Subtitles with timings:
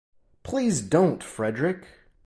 [0.41, 1.85] Please don't, Frederick!